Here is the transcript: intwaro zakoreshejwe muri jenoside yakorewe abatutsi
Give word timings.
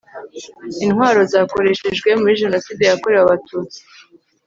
intwaro 0.85 1.19
zakoreshejwe 1.31 2.09
muri 2.21 2.33
jenoside 2.41 2.81
yakorewe 2.85 3.21
abatutsi 3.25 3.79